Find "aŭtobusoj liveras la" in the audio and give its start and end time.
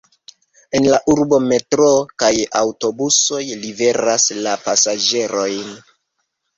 2.63-4.59